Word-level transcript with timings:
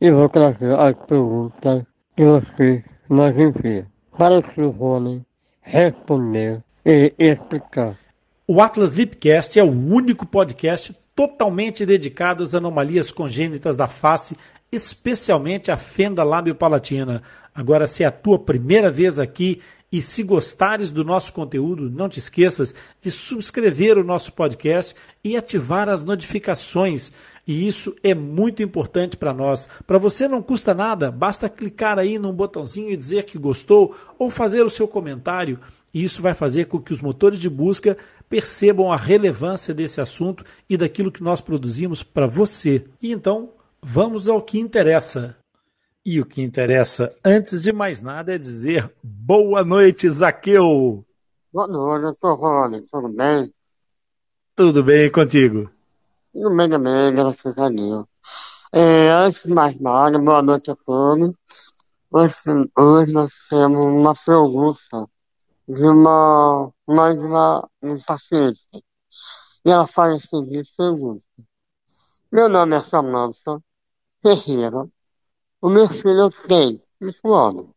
e 0.00 0.10
vou 0.10 0.28
trazer 0.28 0.72
as 0.78 0.94
perguntas 1.06 1.84
que 2.16 2.24
você 2.24 2.82
nos 3.08 3.36
envia 3.36 3.86
para 4.16 4.38
o 4.38 4.42
Sr. 4.42 4.70
Rony 4.70 5.22
responder 5.60 6.62
e 6.84 7.12
explicar. 7.18 7.96
O 8.46 8.60
Atlas 8.60 8.92
Lipcast 8.92 9.58
é 9.58 9.62
o 9.62 9.70
único 9.70 10.26
podcast 10.26 10.96
totalmente 11.14 11.84
dedicado 11.84 12.42
às 12.42 12.54
anomalias 12.54 13.12
congênitas 13.12 13.76
da 13.76 13.86
face, 13.86 14.36
especialmente 14.72 15.70
a 15.70 15.76
fenda 15.76 16.24
lábio-palatina. 16.24 17.22
Agora, 17.54 17.86
se 17.86 18.02
é 18.02 18.06
a 18.06 18.12
tua 18.12 18.38
primeira 18.38 18.90
vez 18.90 19.18
aqui 19.18 19.60
e 19.92 20.00
se 20.00 20.22
gostares 20.22 20.90
do 20.90 21.04
nosso 21.04 21.32
conteúdo, 21.32 21.90
não 21.90 22.08
te 22.08 22.18
esqueças 22.18 22.74
de 23.00 23.10
subscrever 23.10 23.98
o 23.98 24.04
nosso 24.04 24.32
podcast 24.32 24.94
e 25.22 25.36
ativar 25.36 25.88
as 25.88 26.04
notificações. 26.04 27.12
E 27.50 27.66
isso 27.66 27.96
é 28.00 28.14
muito 28.14 28.62
importante 28.62 29.16
para 29.16 29.34
nós. 29.34 29.68
Para 29.84 29.98
você 29.98 30.28
não 30.28 30.40
custa 30.40 30.72
nada, 30.72 31.10
basta 31.10 31.48
clicar 31.48 31.98
aí 31.98 32.16
num 32.16 32.32
botãozinho 32.32 32.92
e 32.92 32.96
dizer 32.96 33.24
que 33.24 33.36
gostou 33.36 33.92
ou 34.16 34.30
fazer 34.30 34.62
o 34.62 34.70
seu 34.70 34.86
comentário. 34.86 35.58
E 35.92 36.04
isso 36.04 36.22
vai 36.22 36.32
fazer 36.32 36.66
com 36.66 36.78
que 36.78 36.92
os 36.92 37.02
motores 37.02 37.40
de 37.40 37.50
busca 37.50 37.98
percebam 38.28 38.92
a 38.92 38.96
relevância 38.96 39.74
desse 39.74 40.00
assunto 40.00 40.44
e 40.68 40.76
daquilo 40.76 41.10
que 41.10 41.24
nós 41.24 41.40
produzimos 41.40 42.04
para 42.04 42.28
você. 42.28 42.84
E 43.02 43.10
então, 43.10 43.50
vamos 43.82 44.28
ao 44.28 44.40
que 44.40 44.60
interessa. 44.60 45.36
E 46.06 46.20
o 46.20 46.26
que 46.26 46.40
interessa, 46.40 47.12
antes 47.24 47.60
de 47.60 47.72
mais 47.72 48.00
nada, 48.00 48.32
é 48.32 48.38
dizer 48.38 48.88
boa 49.02 49.64
noite, 49.64 50.08
Zaqueu! 50.08 51.04
Boa 51.52 51.66
noite, 51.66 52.04
eu 52.04 52.14
sou 52.14 52.36
Rony, 52.36 52.84
tudo 52.88 53.08
bem? 53.08 53.52
Tudo 54.54 54.84
bem 54.84 55.10
contigo? 55.10 55.68
Tudo 56.32 56.56
bem 56.56 56.70
também, 56.70 57.14
graças 57.14 57.58
a 57.58 57.68
Deus. 57.68 58.06
É, 58.72 59.10
antes 59.10 59.42
de 59.44 59.52
mais 59.52 59.78
nada, 59.80 60.18
boa 60.18 60.42
noite 60.42 60.70
a 60.70 60.76
todos. 60.76 61.34
Hoje, 62.10 62.34
hoje 62.76 63.12
nós 63.12 63.32
temos 63.48 63.86
uma 63.86 64.14
pergunta 64.14 65.08
de 65.68 65.82
uma, 65.82 66.72
mais 66.86 67.18
uma, 67.18 67.68
um 67.82 68.00
paciente. 68.02 68.60
E 69.64 69.70
ela 69.70 69.86
faz 69.86 70.14
a 70.14 70.26
seguinte 70.26 70.72
pergunta. 70.76 71.24
Meu 72.32 72.48
nome 72.48 72.76
é 72.76 72.80
Samantha 72.80 73.60
Ferreira 74.22 74.88
o 75.60 75.68
meu 75.68 75.86
filho 75.88 76.30
tem, 76.48 76.82
isso 77.02 77.32
ano. 77.34 77.74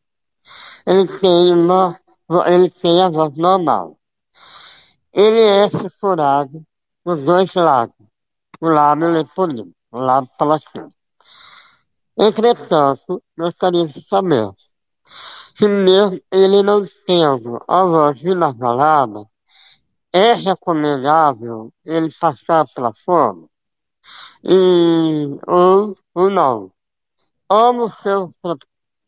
Ele 0.86 1.06
tem 1.20 1.54
uma, 1.54 2.00
ele 2.46 2.70
tem 2.70 3.02
a 3.02 3.10
voz 3.10 3.36
normal. 3.38 3.98
Ele 5.12 5.40
é 5.40 5.70
fissurado 5.70 6.66
nos 7.06 7.24
dois 7.24 7.54
lados, 7.54 7.96
o 8.64 8.70
lábio 8.70 9.10
leporino, 9.12 9.72
o 9.92 10.00
lábio 10.00 10.30
palatino. 10.38 10.90
Entretanto, 12.18 13.22
gostaria 13.38 13.88
de 13.88 14.02
saber 14.08 14.52
se 15.58 15.68
mesmo 15.68 16.22
ele 16.32 16.64
não 16.64 16.86
tendo 17.06 17.60
a 17.68 17.84
voz 17.84 18.22
inasalada, 18.24 19.26
é 20.14 20.34
recomendável 20.34 21.74
ele 21.84 22.10
passar 22.20 22.66
pela 22.74 22.94
forma? 23.06 23.50
E, 24.44 25.40
ou, 25.46 25.96
ou 26.14 26.30
não. 26.30 26.72
Amo 27.50 27.92
seu 28.02 28.30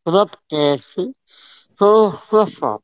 podcast. 0.03 1.15
Sou 1.77 2.17
sua 2.29 2.47
fã. 2.47 2.79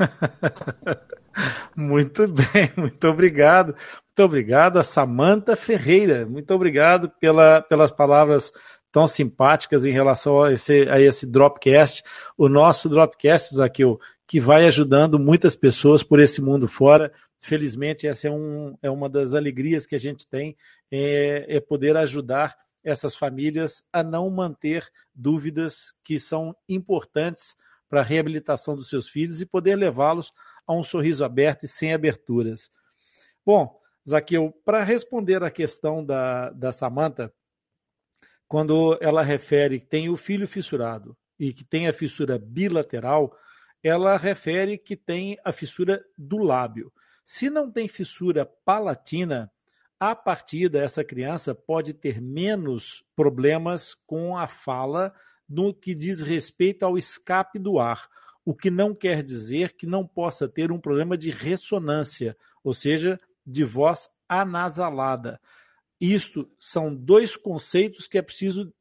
Muito 1.76 2.26
bem, 2.28 2.70
muito 2.76 3.08
obrigado. 3.08 3.74
Muito 4.06 4.22
obrigado 4.22 4.78
a 4.78 4.82
Samanta 4.82 5.56
Ferreira. 5.56 6.26
Muito 6.26 6.52
obrigado 6.52 7.10
pela, 7.20 7.62
pelas 7.62 7.90
palavras 7.90 8.52
tão 8.92 9.06
simpáticas 9.06 9.86
em 9.86 9.92
relação 9.92 10.42
a 10.42 10.52
esse, 10.52 10.88
a 10.88 11.00
esse 11.00 11.26
Dropcast. 11.26 12.02
O 12.36 12.48
nosso 12.48 12.88
Dropcast, 12.88 13.54
Zaqueu, 13.54 13.98
que 14.26 14.40
vai 14.40 14.66
ajudando 14.66 15.18
muitas 15.18 15.56
pessoas 15.56 16.02
por 16.02 16.20
esse 16.20 16.42
mundo 16.42 16.68
fora. 16.68 17.12
Felizmente, 17.38 18.06
essa 18.06 18.28
é, 18.28 18.30
um, 18.30 18.76
é 18.82 18.90
uma 18.90 19.08
das 19.08 19.32
alegrias 19.32 19.86
que 19.86 19.94
a 19.94 19.98
gente 19.98 20.26
tem, 20.26 20.56
é, 20.90 21.56
é 21.56 21.60
poder 21.60 21.96
ajudar 21.96 22.56
essas 22.82 23.14
famílias 23.14 23.82
a 23.92 24.02
não 24.02 24.28
manter 24.30 24.86
dúvidas 25.14 25.94
que 26.02 26.18
são 26.18 26.54
importantes 26.68 27.54
para 27.90 28.00
a 28.00 28.04
reabilitação 28.04 28.76
dos 28.76 28.88
seus 28.88 29.08
filhos 29.08 29.40
e 29.40 29.46
poder 29.46 29.74
levá-los 29.74 30.32
a 30.64 30.72
um 30.72 30.82
sorriso 30.82 31.24
aberto 31.24 31.64
e 31.64 31.68
sem 31.68 31.92
aberturas. 31.92 32.70
Bom, 33.44 33.78
Zaqueu, 34.08 34.52
para 34.64 34.84
responder 34.84 35.42
à 35.42 35.50
questão 35.50 36.04
da, 36.04 36.50
da 36.50 36.70
Samanta, 36.70 37.34
quando 38.46 38.96
ela 39.00 39.22
refere 39.22 39.80
que 39.80 39.86
tem 39.86 40.08
o 40.08 40.16
filho 40.16 40.46
fissurado 40.46 41.16
e 41.38 41.52
que 41.52 41.64
tem 41.64 41.88
a 41.88 41.92
fissura 41.92 42.38
bilateral, 42.38 43.36
ela 43.82 44.16
refere 44.16 44.78
que 44.78 44.96
tem 44.96 45.36
a 45.44 45.52
fissura 45.52 46.04
do 46.16 46.38
lábio. 46.38 46.92
Se 47.24 47.50
não 47.50 47.70
tem 47.70 47.88
fissura 47.88 48.46
palatina, 48.64 49.50
a 49.98 50.14
partir 50.14 50.68
dessa 50.68 51.04
criança 51.04 51.54
pode 51.54 51.92
ter 51.92 52.20
menos 52.20 53.04
problemas 53.14 53.94
com 54.06 54.36
a 54.36 54.46
fala 54.46 55.12
no 55.50 55.74
que 55.74 55.96
diz 55.96 56.22
respeito 56.22 56.84
ao 56.84 56.96
escape 56.96 57.58
do 57.58 57.80
ar, 57.80 58.08
o 58.44 58.54
que 58.54 58.70
não 58.70 58.94
quer 58.94 59.20
dizer 59.22 59.72
que 59.72 59.84
não 59.84 60.06
possa 60.06 60.48
ter 60.48 60.70
um 60.70 60.78
problema 60.78 61.18
de 61.18 61.30
ressonância, 61.30 62.36
ou 62.62 62.72
seja, 62.72 63.18
de 63.44 63.64
voz 63.64 64.08
anasalada. 64.28 65.40
Isto 66.00 66.48
são 66.56 66.94
dois 66.94 67.36
conceitos 67.36 68.06
que 68.06 68.16
é 68.16 68.22
preciso 68.22 68.72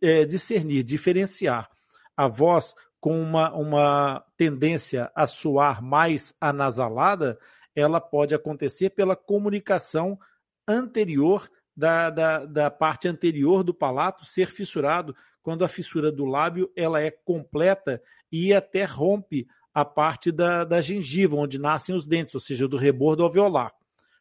é, 0.00 0.24
discernir, 0.24 0.84
diferenciar. 0.84 1.68
A 2.16 2.28
voz 2.28 2.74
com 3.00 3.20
uma, 3.20 3.52
uma 3.54 4.24
tendência 4.36 5.10
a 5.14 5.26
soar 5.26 5.82
mais 5.82 6.34
anasalada, 6.40 7.38
ela 7.74 8.00
pode 8.00 8.34
acontecer 8.34 8.90
pela 8.90 9.14
comunicação 9.14 10.18
anterior 10.66 11.48
da, 11.76 12.10
da, 12.10 12.44
da 12.44 12.70
parte 12.70 13.06
anterior 13.06 13.62
do 13.62 13.72
palato 13.72 14.24
ser 14.24 14.48
fissurado, 14.48 15.14
quando 15.42 15.64
a 15.64 15.68
fissura 15.68 16.12
do 16.12 16.24
lábio 16.24 16.70
ela 16.76 17.00
é 17.00 17.10
completa 17.10 18.02
e 18.30 18.52
até 18.52 18.84
rompe 18.84 19.46
a 19.72 19.84
parte 19.84 20.32
da, 20.32 20.64
da 20.64 20.80
gengiva, 20.80 21.36
onde 21.36 21.58
nascem 21.58 21.94
os 21.94 22.06
dentes, 22.06 22.34
ou 22.34 22.40
seja, 22.40 22.66
do 22.66 22.76
rebordo 22.76 23.22
alveolar. 23.22 23.72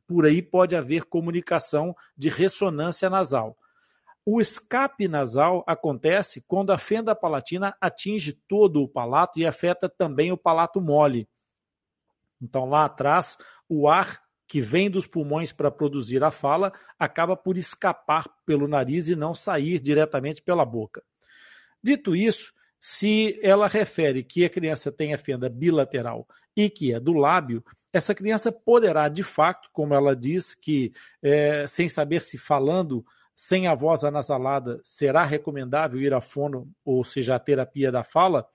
Por 0.05 0.25
aí 0.25 0.41
pode 0.41 0.75
haver 0.75 1.05
comunicação 1.05 1.95
de 2.15 2.29
ressonância 2.29 3.09
nasal. 3.09 3.57
O 4.25 4.41
escape 4.41 5.07
nasal 5.07 5.63
acontece 5.65 6.43
quando 6.47 6.71
a 6.71 6.77
fenda 6.77 7.15
palatina 7.15 7.75
atinge 7.79 8.33
todo 8.47 8.81
o 8.81 8.87
palato 8.87 9.39
e 9.39 9.45
afeta 9.45 9.89
também 9.89 10.31
o 10.31 10.37
palato 10.37 10.81
mole. 10.81 11.27
Então, 12.41 12.69
lá 12.69 12.85
atrás, 12.85 13.37
o 13.67 13.87
ar 13.87 14.21
que 14.47 14.61
vem 14.61 14.89
dos 14.89 15.05
pulmões 15.05 15.51
para 15.51 15.69
produzir 15.69 16.23
a 16.23 16.31
fala 16.31 16.71
acaba 16.97 17.35
por 17.35 17.57
escapar 17.57 18.25
pelo 18.45 18.67
nariz 18.67 19.09
e 19.09 19.15
não 19.15 19.33
sair 19.33 19.79
diretamente 19.79 20.41
pela 20.41 20.65
boca. 20.65 21.03
Dito 21.83 22.15
isso, 22.15 22.53
se 22.79 23.39
ela 23.43 23.67
refere 23.67 24.23
que 24.23 24.45
a 24.45 24.49
criança 24.49 24.91
tem 24.91 25.13
a 25.13 25.17
fenda 25.17 25.49
bilateral 25.49 26.27
e 26.55 26.69
que 26.69 26.93
é 26.93 26.99
do 26.99 27.13
lábio, 27.13 27.63
essa 27.91 28.15
criança 28.15 28.51
poderá, 28.51 29.09
de 29.09 29.23
fato, 29.23 29.69
como 29.73 29.93
ela 29.93 30.15
diz, 30.15 30.53
que 30.53 30.91
é, 31.21 31.65
sem 31.67 31.89
saber 31.89 32.21
se 32.21 32.37
falando 32.37 33.05
sem 33.35 33.67
a 33.67 33.75
voz 33.75 34.03
anasalada 34.03 34.79
será 34.81 35.23
recomendável 35.23 36.01
ir 36.01 36.11
a 36.11 36.19
fono, 36.19 36.71
ou 36.83 37.03
seja, 37.03 37.35
a 37.35 37.39
terapia 37.39 37.91
da 37.91 38.03
fala? 38.03 38.47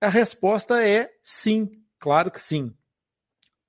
A 0.00 0.08
resposta 0.08 0.82
é 0.82 1.10
sim, 1.20 1.70
claro 1.98 2.30
que 2.30 2.40
sim. 2.40 2.74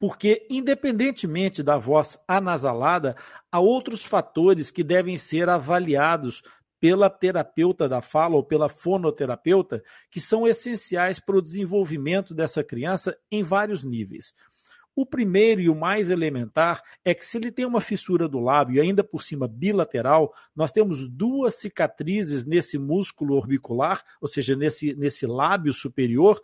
Porque, 0.04 0.46
independentemente 0.50 1.64
da 1.64 1.78
voz 1.78 2.20
anasalada, 2.28 3.16
há 3.50 3.62
outros 3.62 4.04
fatores 4.04 4.70
que 4.70 4.84
devem 4.84 5.18
ser 5.18 5.48
avaliados 5.48 6.44
pela 6.78 7.10
terapeuta 7.10 7.88
da 7.88 8.02
fala 8.02 8.36
ou 8.36 8.44
pela 8.44 8.68
fonoterapeuta, 8.68 9.82
que 10.12 10.20
são 10.20 10.46
essenciais 10.46 11.22
para 11.22 11.38
o 11.38 11.42
desenvolvimento 11.42 12.34
dessa 12.34 12.62
criança 12.62 13.18
em 13.32 13.44
vários 13.44 13.86
níveis. 13.86 14.34
O 14.94 15.06
primeiro 15.06 15.62
e 15.62 15.70
o 15.70 15.76
mais 15.76 16.10
elementar 16.10 16.82
é 17.06 17.14
que 17.14 17.26
se 17.26 17.38
ele 17.38 17.50
tem 17.50 17.66
uma 17.66 17.80
fissura 17.80 18.28
do 18.28 18.42
lábio, 18.42 18.82
ainda 18.82 19.06
por 19.06 19.24
cima 19.24 19.48
bilateral, 19.48 20.34
nós 20.54 20.74
temos 20.74 21.08
duas 21.08 21.56
cicatrizes 21.56 22.46
nesse 22.46 22.78
músculo 22.78 23.38
orbicular, 23.38 24.04
ou 24.20 24.28
seja, 24.28 24.54
nesse, 24.54 24.94
nesse 24.96 25.26
lábio 25.26 25.72
superior, 25.72 26.42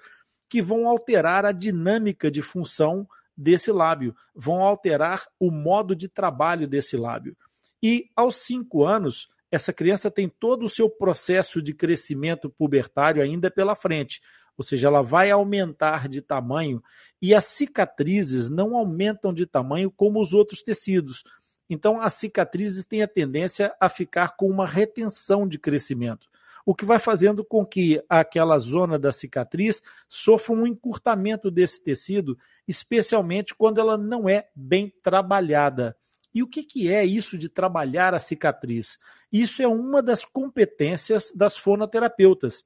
que 0.48 0.62
vão 0.62 0.88
alterar 0.88 1.46
a 1.46 1.52
dinâmica 1.52 2.32
de 2.32 2.42
função 2.42 3.06
desse 3.40 3.72
lábio, 3.72 4.14
vão 4.36 4.62
alterar 4.62 5.26
o 5.40 5.50
modo 5.50 5.96
de 5.96 6.10
trabalho 6.10 6.68
desse 6.68 6.98
lábio. 6.98 7.38
E 7.82 8.10
aos 8.14 8.36
cinco 8.36 8.84
anos, 8.86 9.30
essa 9.50 9.72
criança 9.72 10.12
tem 10.12 10.28
todo 10.28 10.66
o 10.66 10.70
seu 10.70 10.90
processo 10.90 11.62
de 11.62 11.74
crescimento 11.74 12.50
pubertário 12.50 13.22
ainda 13.24 13.50
pela 13.50 13.76
frente, 13.76 14.22
ou 14.58 14.64
seja, 14.64 14.88
ela 14.88 15.02
vai 15.02 15.32
aumentar 15.32 16.10
de 16.10 16.22
tamanho 16.22 16.84
e 17.22 17.34
as 17.34 17.46
cicatrizes 17.46 18.50
não 18.50 18.76
aumentam 18.76 19.34
de 19.34 19.46
tamanho 19.46 19.90
como 19.90 20.20
os 20.20 20.34
outros 20.34 20.62
tecidos. 20.62 21.24
Então, 21.70 22.02
as 22.02 22.14
cicatrizes 22.16 22.86
têm 22.86 23.02
a 23.02 23.08
tendência 23.08 23.74
a 23.80 23.88
ficar 23.88 24.36
com 24.36 24.50
uma 24.50 24.68
retenção 24.68 25.48
de 25.48 25.58
crescimento, 25.58 26.29
o 26.70 26.76
que 26.76 26.86
vai 26.86 27.00
fazendo 27.00 27.44
com 27.44 27.66
que 27.66 28.00
aquela 28.08 28.56
zona 28.60 29.00
da 29.00 29.12
cicatriz 29.12 29.82
sofra 30.08 30.54
um 30.54 30.68
encurtamento 30.68 31.50
desse 31.50 31.84
tecido, 31.84 32.38
especialmente 32.68 33.56
quando 33.56 33.80
ela 33.80 33.98
não 33.98 34.30
é 34.30 34.50
bem 34.56 34.94
trabalhada. 35.02 35.98
E 36.32 36.44
o 36.44 36.48
que, 36.48 36.62
que 36.62 36.94
é 36.94 37.04
isso 37.04 37.40
de 37.40 37.50
trabalhar 37.50 38.14
a 38.14 38.20
cicatriz? 38.20 39.00
Isso 39.32 39.64
é 39.64 39.68
uma 39.68 40.00
das 40.00 40.24
competências 40.24 41.32
das 41.36 41.58
fonoterapeutas. 41.58 42.64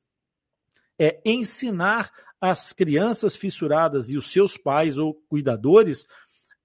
É 0.99 1.21
ensinar 1.23 2.11
as 2.41 2.73
crianças 2.73 3.37
fissuradas 3.37 4.09
e 4.09 4.17
os 4.17 4.33
seus 4.33 4.57
pais 4.57 4.97
ou 4.97 5.13
cuidadores 5.29 6.05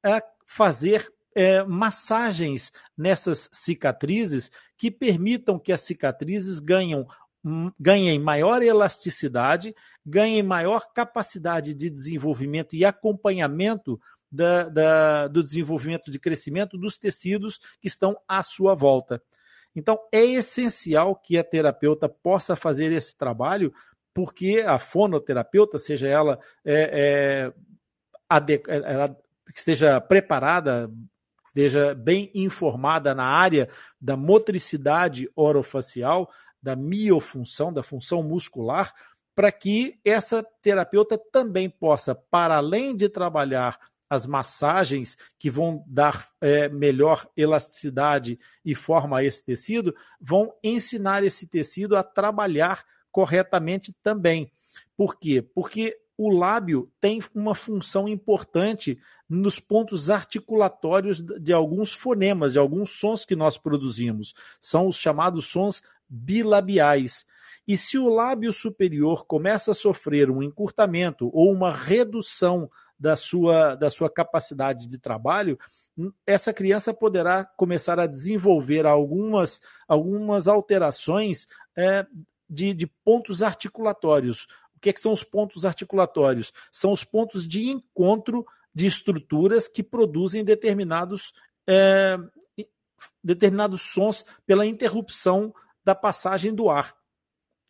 a 0.02 0.20
fazer 0.44 1.08
é, 1.36 1.62
massagens 1.62 2.72
nessas 2.96 3.48
cicatrizes 3.52 4.50
que 4.76 4.90
permitam 4.90 5.56
que 5.56 5.72
as 5.72 5.82
cicatrizes 5.82 6.58
ganhem, 6.58 7.06
ganhem 7.78 8.18
maior 8.18 8.62
elasticidade, 8.62 9.74
ganhem 10.04 10.42
maior 10.42 10.92
capacidade 10.92 11.74
de 11.74 11.88
desenvolvimento 11.88 12.74
e 12.74 12.84
acompanhamento 12.84 14.00
da, 14.30 14.68
da, 14.68 15.28
do 15.28 15.42
desenvolvimento 15.42 16.10
de 16.10 16.18
crescimento 16.18 16.76
dos 16.76 16.98
tecidos 16.98 17.58
que 17.80 17.88
estão 17.88 18.16
à 18.26 18.42
sua 18.42 18.74
volta. 18.74 19.22
Então, 19.74 19.98
é 20.12 20.22
essencial 20.22 21.14
que 21.14 21.38
a 21.38 21.44
terapeuta 21.44 22.08
possa 22.08 22.56
fazer 22.56 22.92
esse 22.92 23.16
trabalho, 23.16 23.72
porque 24.12 24.64
a 24.66 24.78
fonoterapeuta, 24.78 25.78
seja 25.78 26.08
ela, 26.08 26.38
é, 26.64 27.52
é, 28.28 28.42
ela 28.84 29.16
que 29.52 29.58
esteja 29.58 30.00
preparada, 30.00 30.90
esteja 31.46 31.94
bem 31.94 32.30
informada 32.34 33.14
na 33.14 33.24
área 33.24 33.68
da 34.00 34.16
motricidade 34.16 35.30
orofacial, 35.34 36.30
da 36.62 36.76
miofunção, 36.76 37.72
da 37.72 37.82
função 37.82 38.22
muscular, 38.22 38.94
para 39.34 39.52
que 39.52 40.00
essa 40.04 40.42
terapeuta 40.60 41.16
também 41.16 41.70
possa, 41.70 42.14
para 42.14 42.56
além 42.56 42.96
de 42.96 43.08
trabalhar 43.08 43.78
as 44.10 44.26
massagens 44.26 45.16
que 45.38 45.50
vão 45.50 45.84
dar 45.86 46.28
é, 46.40 46.68
melhor 46.68 47.28
elasticidade 47.36 48.38
e 48.64 48.74
forma 48.74 49.18
a 49.18 49.24
esse 49.24 49.44
tecido, 49.44 49.94
vão 50.20 50.52
ensinar 50.62 51.22
esse 51.22 51.46
tecido 51.46 51.96
a 51.96 52.02
trabalhar 52.02 52.84
corretamente 53.12 53.94
também. 54.02 54.50
Por 54.96 55.18
quê? 55.18 55.42
Porque 55.54 55.96
o 56.16 56.30
lábio 56.30 56.90
tem 57.00 57.22
uma 57.32 57.54
função 57.54 58.08
importante 58.08 58.98
nos 59.28 59.60
pontos 59.60 60.10
articulatórios 60.10 61.20
de 61.20 61.52
alguns 61.52 61.92
fonemas, 61.92 62.54
de 62.54 62.58
alguns 62.58 62.90
sons 62.90 63.24
que 63.24 63.36
nós 63.36 63.56
produzimos. 63.56 64.34
São 64.58 64.88
os 64.88 64.96
chamados 64.96 65.46
sons 65.46 65.80
bilabiais. 66.08 67.26
E 67.66 67.76
se 67.76 67.98
o 67.98 68.08
lábio 68.08 68.52
superior 68.52 69.26
começa 69.26 69.72
a 69.72 69.74
sofrer 69.74 70.30
um 70.30 70.42
encurtamento 70.42 71.30
ou 71.34 71.52
uma 71.52 71.72
redução 71.72 72.70
da 72.98 73.14
sua, 73.14 73.74
da 73.76 73.90
sua 73.90 74.10
capacidade 74.10 74.86
de 74.86 74.98
trabalho, 74.98 75.58
essa 76.26 76.52
criança 76.52 76.92
poderá 76.92 77.44
começar 77.44 78.00
a 78.00 78.06
desenvolver 78.06 78.86
algumas, 78.86 79.60
algumas 79.86 80.48
alterações 80.48 81.46
é, 81.76 82.06
de, 82.48 82.74
de 82.74 82.86
pontos 82.86 83.42
articulatórios. 83.42 84.48
O 84.74 84.80
que, 84.80 84.90
é 84.90 84.92
que 84.92 85.00
são 85.00 85.12
os 85.12 85.22
pontos 85.22 85.64
articulatórios? 85.64 86.52
São 86.72 86.92
os 86.92 87.04
pontos 87.04 87.46
de 87.46 87.68
encontro 87.68 88.46
de 88.74 88.86
estruturas 88.86 89.68
que 89.68 89.82
produzem 89.82 90.44
determinados, 90.44 91.32
é, 91.66 92.16
determinados 93.22 93.82
sons 93.82 94.24
pela 94.46 94.66
interrupção 94.66 95.52
da 95.88 95.94
passagem 95.94 96.54
do 96.54 96.68
ar. 96.68 96.94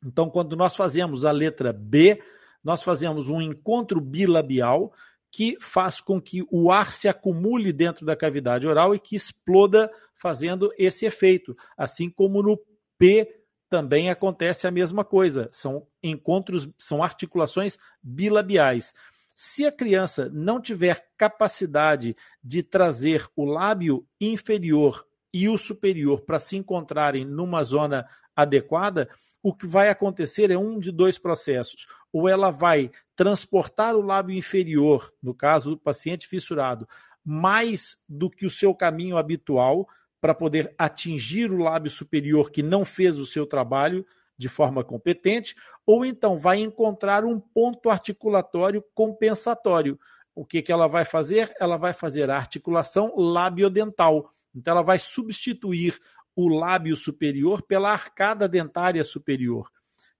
Então, 0.04 0.28
quando 0.28 0.56
nós 0.56 0.74
fazemos 0.74 1.24
a 1.24 1.30
letra 1.30 1.72
B, 1.72 2.20
nós 2.64 2.82
fazemos 2.82 3.30
um 3.30 3.40
encontro 3.40 4.00
bilabial 4.00 4.92
que 5.30 5.56
faz 5.60 6.00
com 6.00 6.20
que 6.20 6.44
o 6.50 6.72
ar 6.72 6.90
se 6.90 7.06
acumule 7.06 7.72
dentro 7.72 8.04
da 8.04 8.16
cavidade 8.16 8.66
oral 8.66 8.92
e 8.92 8.98
que 8.98 9.14
exploda, 9.14 9.88
fazendo 10.16 10.72
esse 10.76 11.06
efeito. 11.06 11.56
Assim 11.76 12.10
como 12.10 12.42
no 12.42 12.58
P 12.98 13.40
também 13.70 14.10
acontece 14.10 14.66
a 14.66 14.70
mesma 14.72 15.04
coisa. 15.04 15.48
São 15.52 15.86
encontros, 16.02 16.68
são 16.76 17.04
articulações 17.04 17.78
bilabiais. 18.02 18.94
Se 19.32 19.64
a 19.64 19.70
criança 19.70 20.28
não 20.34 20.60
tiver 20.60 21.06
capacidade 21.16 22.16
de 22.42 22.64
trazer 22.64 23.28
o 23.36 23.44
lábio 23.44 24.04
inferior 24.20 25.06
e 25.32 25.48
o 25.48 25.58
superior 25.58 26.22
para 26.22 26.38
se 26.38 26.56
encontrarem 26.56 27.24
numa 27.24 27.62
zona 27.62 28.08
adequada, 28.34 29.08
o 29.42 29.54
que 29.54 29.66
vai 29.66 29.88
acontecer 29.88 30.50
é 30.50 30.58
um 30.58 30.78
de 30.78 30.90
dois 30.90 31.18
processos. 31.18 31.86
Ou 32.12 32.28
ela 32.28 32.50
vai 32.50 32.90
transportar 33.14 33.94
o 33.96 34.02
lábio 34.02 34.36
inferior, 34.36 35.12
no 35.22 35.34
caso 35.34 35.70
do 35.70 35.78
paciente 35.78 36.26
fissurado, 36.26 36.88
mais 37.24 37.96
do 38.08 38.30
que 38.30 38.46
o 38.46 38.50
seu 38.50 38.74
caminho 38.74 39.16
habitual, 39.16 39.88
para 40.20 40.34
poder 40.34 40.74
atingir 40.76 41.52
o 41.52 41.58
lábio 41.58 41.90
superior 41.90 42.50
que 42.50 42.62
não 42.62 42.84
fez 42.84 43.18
o 43.18 43.26
seu 43.26 43.46
trabalho 43.46 44.04
de 44.36 44.48
forma 44.48 44.84
competente, 44.84 45.56
ou 45.84 46.04
então 46.04 46.38
vai 46.38 46.60
encontrar 46.60 47.24
um 47.24 47.40
ponto 47.40 47.90
articulatório 47.90 48.84
compensatório. 48.94 49.98
O 50.34 50.44
que, 50.44 50.62
que 50.62 50.70
ela 50.70 50.86
vai 50.86 51.04
fazer? 51.04 51.52
Ela 51.60 51.76
vai 51.76 51.92
fazer 51.92 52.30
a 52.30 52.36
articulação 52.36 53.12
labiodental. 53.16 54.32
Então, 54.54 54.72
ela 54.72 54.82
vai 54.82 54.98
substituir 54.98 55.98
o 56.34 56.48
lábio 56.48 56.94
superior 56.94 57.62
pela 57.62 57.90
arcada 57.90 58.48
dentária 58.48 59.02
superior. 59.02 59.70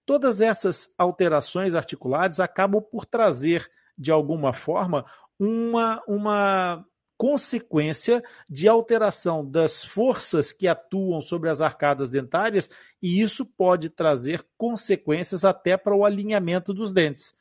Todas 0.05 0.41
essas 0.41 0.91
alterações 0.97 1.75
articulares 1.75 2.39
acabam 2.39 2.81
por 2.81 3.05
trazer, 3.05 3.69
de 3.97 4.11
alguma 4.11 4.51
forma, 4.51 5.05
uma, 5.39 6.03
uma 6.07 6.85
consequência 7.15 8.23
de 8.49 8.67
alteração 8.67 9.45
das 9.45 9.83
forças 9.83 10.51
que 10.51 10.67
atuam 10.67 11.21
sobre 11.21 11.49
as 11.49 11.61
arcadas 11.61 12.09
dentárias, 12.09 12.69
e 13.01 13.21
isso 13.21 13.45
pode 13.45 13.89
trazer 13.89 14.45
consequências 14.57 15.45
até 15.45 15.77
para 15.77 15.95
o 15.95 16.05
alinhamento 16.05 16.73
dos 16.73 16.93
dentes. 16.93 17.33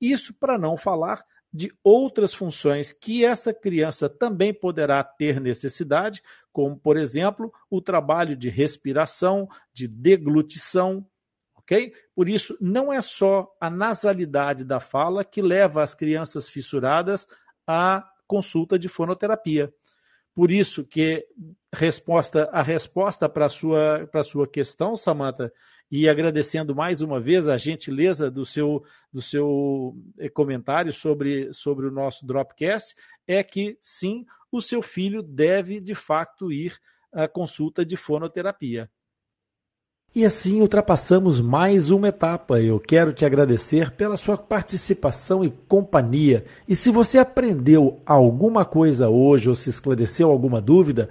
Isso 0.00 0.34
para 0.34 0.58
não 0.58 0.76
falar 0.76 1.24
de 1.56 1.72
outras 1.82 2.34
funções 2.34 2.92
que 2.92 3.24
essa 3.24 3.52
criança 3.52 4.10
também 4.10 4.52
poderá 4.52 5.02
ter 5.02 5.40
necessidade, 5.40 6.22
como, 6.52 6.76
por 6.76 6.98
exemplo, 6.98 7.50
o 7.70 7.80
trabalho 7.80 8.36
de 8.36 8.50
respiração, 8.50 9.48
de 9.72 9.88
deglutição, 9.88 11.06
ok? 11.54 11.94
Por 12.14 12.28
isso, 12.28 12.56
não 12.60 12.92
é 12.92 13.00
só 13.00 13.50
a 13.58 13.70
nasalidade 13.70 14.66
da 14.66 14.80
fala 14.80 15.24
que 15.24 15.40
leva 15.40 15.82
as 15.82 15.94
crianças 15.94 16.46
fissuradas 16.46 17.26
a 17.66 18.06
consulta 18.26 18.78
de 18.78 18.90
fonoterapia. 18.90 19.72
Por 20.34 20.50
isso 20.50 20.84
que 20.84 21.26
resposta, 21.74 22.50
a 22.52 22.60
resposta 22.60 23.26
para 23.30 23.46
a 23.46 23.48
sua, 23.48 24.06
sua 24.22 24.46
questão, 24.46 24.94
Samantha, 24.94 25.50
e 25.90 26.08
agradecendo 26.08 26.74
mais 26.74 27.00
uma 27.00 27.20
vez 27.20 27.46
a 27.46 27.56
gentileza 27.56 28.30
do 28.30 28.44
seu, 28.44 28.82
do 29.12 29.22
seu 29.22 29.96
eh, 30.18 30.28
comentário 30.28 30.92
sobre, 30.92 31.52
sobre 31.52 31.86
o 31.86 31.90
nosso 31.90 32.26
Dropcast, 32.26 32.94
é 33.26 33.42
que 33.42 33.76
sim, 33.80 34.24
o 34.50 34.60
seu 34.60 34.82
filho 34.82 35.22
deve 35.22 35.80
de 35.80 35.94
fato 35.94 36.52
ir 36.52 36.76
à 37.12 37.28
consulta 37.28 37.84
de 37.84 37.96
fonoterapia. 37.96 38.90
E 40.14 40.24
assim 40.24 40.62
ultrapassamos 40.62 41.42
mais 41.42 41.90
uma 41.90 42.08
etapa. 42.08 42.58
Eu 42.58 42.80
quero 42.80 43.12
te 43.12 43.26
agradecer 43.26 43.90
pela 43.90 44.16
sua 44.16 44.38
participação 44.38 45.44
e 45.44 45.50
companhia. 45.50 46.46
E 46.66 46.74
se 46.74 46.90
você 46.90 47.18
aprendeu 47.18 48.00
alguma 48.06 48.64
coisa 48.64 49.10
hoje 49.10 49.50
ou 49.50 49.54
se 49.54 49.68
esclareceu 49.68 50.30
alguma 50.30 50.58
dúvida, 50.58 51.10